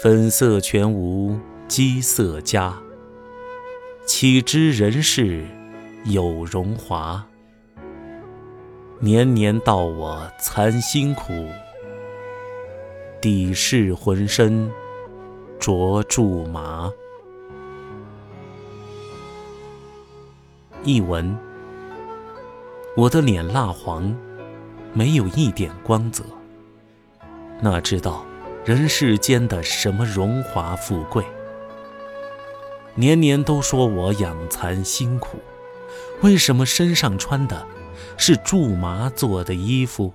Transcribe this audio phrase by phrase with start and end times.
[0.00, 2.78] 粉色全无机色佳，
[4.06, 5.44] 岂知人世
[6.04, 7.26] 有荣华？
[9.00, 11.32] 年年道我惭辛苦，
[13.20, 14.70] 底是浑身
[15.58, 16.92] 着苎麻。
[20.84, 21.36] 译文：
[22.96, 24.16] 我的脸蜡黄，
[24.92, 26.22] 没有一点光泽。
[27.60, 28.24] 哪知道
[28.68, 31.24] 人世间的什么荣华富贵？
[32.94, 35.38] 年年都说我养蚕辛苦，
[36.20, 37.66] 为什么身上穿的
[38.18, 40.12] 是苎麻做的衣服？